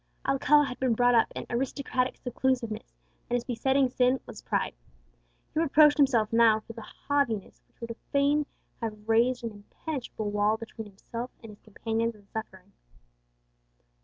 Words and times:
Alcala 0.27 0.65
had 0.65 0.79
been 0.79 0.95
brought 0.95 1.13
up 1.13 1.31
in 1.35 1.45
aristocratic 1.51 2.17
seclusiveness, 2.17 2.91
and 3.29 3.35
his 3.35 3.43
besetting 3.43 3.87
sin 3.87 4.19
was 4.25 4.41
pride. 4.41 4.73
He 5.53 5.59
reproached 5.59 5.97
himself 5.97 6.33
now 6.33 6.59
for 6.61 6.73
the 6.73 6.81
selfish 6.81 6.97
haughtiness 7.07 7.61
which 7.67 7.81
would 7.81 7.95
fain 8.11 8.47
have 8.81 9.07
raised 9.07 9.43
an 9.43 9.51
impenetrable 9.51 10.31
wall 10.31 10.57
between 10.57 10.87
himself 10.87 11.29
and 11.43 11.51
his 11.51 11.59
companions 11.61 12.15
in 12.15 12.25
suffering. 12.29 12.71